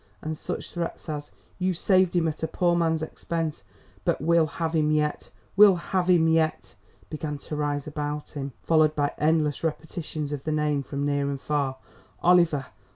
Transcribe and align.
and 0.19 0.35
such 0.35 0.73
threats 0.73 1.07
as 1.09 1.29
"You 1.59 1.75
saved 1.75 2.15
him 2.15 2.27
at 2.27 2.41
a 2.41 2.47
poor 2.47 2.75
man's 2.75 3.03
expense, 3.03 3.63
but 4.03 4.19
we'll 4.19 4.47
have 4.47 4.73
him 4.75 4.89
yet, 4.89 5.29
we'll 5.55 5.75
have 5.75 6.09
him 6.09 6.27
yet!" 6.27 6.73
began 7.11 7.37
to 7.37 7.55
rise 7.55 7.85
about 7.85 8.31
him; 8.31 8.53
followed 8.63 8.95
by 8.95 9.13
endless 9.19 9.63
repetitions 9.63 10.31
of 10.33 10.43
the 10.43 10.51
name 10.51 10.81
from 10.81 11.05
near 11.05 11.29
and 11.29 11.39
far: 11.39 11.77
"Oliver! 12.23 12.65